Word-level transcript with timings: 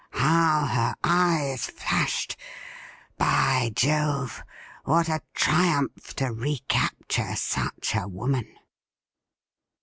How 0.13 0.65
her 0.65 0.95
eyes 1.03 1.67
flashed! 1.67 2.35
By 3.19 3.71
Jove! 3.75 4.41
what 4.83 5.07
a 5.09 5.21
triumph 5.35 6.15
to 6.15 6.31
re 6.31 6.59
capture 6.67 7.35
such 7.35 7.93
a 7.93 8.07
woman 8.07 8.47